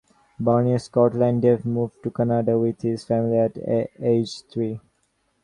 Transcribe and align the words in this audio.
Born 0.39 0.65
in 0.65 0.79
Scotland, 0.79 1.43
Dave 1.43 1.63
moved 1.63 2.01
to 2.01 2.09
Canada 2.09 2.57
with 2.57 2.81
his 2.81 3.03
family 3.03 3.37
at 3.37 3.55
age 4.01 4.41
three. 4.51 4.79